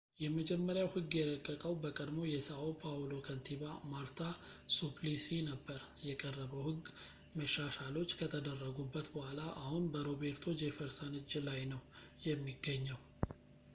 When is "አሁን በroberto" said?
9.65-10.57